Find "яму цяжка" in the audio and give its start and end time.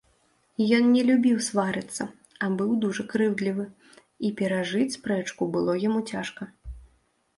5.87-6.43